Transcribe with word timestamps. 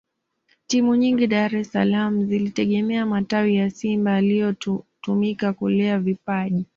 Timu 0.67 0.95
nyingi 0.95 1.27
Dar 1.27 1.55
es 1.55 1.71
salaam 1.71 2.25
zilitegemea 2.25 3.05
matawi 3.05 3.55
ya 3.55 3.69
Simba 3.69 4.11
yaliyotumika 4.11 5.53
kulea 5.53 5.99
vipaji 5.99 6.65